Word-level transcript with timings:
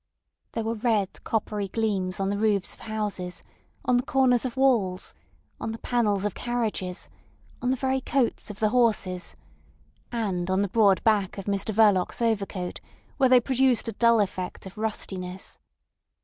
There 0.53 0.63
were 0.63 0.73
red, 0.73 1.23
coppery 1.23 1.67
gleams 1.67 2.19
on 2.19 2.29
the 2.31 2.37
roofs 2.39 2.73
of 2.73 2.79
houses, 2.79 3.43
on 3.85 3.97
the 3.97 4.03
corners 4.03 4.45
of 4.45 4.57
walls, 4.57 5.13
on 5.59 5.73
the 5.73 5.77
panels 5.77 6.25
of 6.25 6.33
carriages, 6.33 7.07
on 7.61 7.69
the 7.69 7.75
very 7.77 8.01
coats 8.01 8.49
of 8.49 8.59
the 8.59 8.69
horses, 8.69 9.35
and 10.11 10.49
on 10.49 10.63
the 10.63 10.69
broad 10.69 11.03
back 11.03 11.37
of 11.37 11.45
Mr 11.45 11.71
Verloc's 11.71 12.19
overcoat, 12.19 12.81
where 13.17 13.29
they 13.29 13.39
produced 13.39 13.87
a 13.89 13.93
dull 13.93 14.19
effect 14.19 14.65
of 14.65 14.75
rustiness. 14.75 15.59